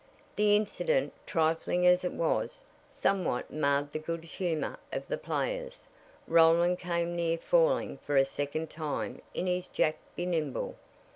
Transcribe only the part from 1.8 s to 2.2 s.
as it